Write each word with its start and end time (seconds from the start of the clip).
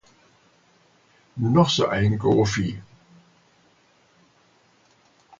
Noch 1.35 1.69
so 1.69 1.85
ein 1.87 2.17
"Goofy"! 2.17 2.81